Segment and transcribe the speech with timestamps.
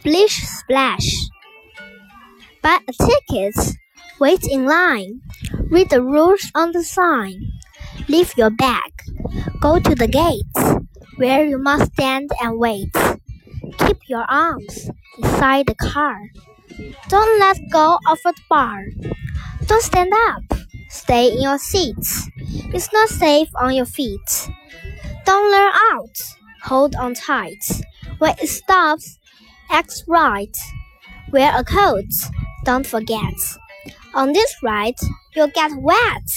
[0.00, 1.14] Splish splash.
[2.62, 3.76] Buy a ticket.
[4.18, 5.20] Wait in line.
[5.70, 7.52] Read the rules on the sign.
[8.08, 8.92] Leave your bag.
[9.60, 10.86] Go to the gates,
[11.16, 12.96] where you must stand and wait.
[13.76, 14.88] Keep your arms
[15.18, 16.16] inside the car.
[17.08, 18.80] Don't let go of the bar.
[19.66, 20.42] Don't stand up.
[20.88, 22.26] Stay in your seats.
[22.72, 24.48] It's not safe on your feet.
[25.26, 26.16] Don't lean out.
[26.62, 27.62] Hold on tight.
[28.18, 29.18] When it stops,
[29.70, 30.56] act right.
[31.32, 32.10] Wear a coat.
[32.64, 33.34] Don't forget.
[34.14, 34.96] On this ride,
[35.34, 36.28] you'll get wet.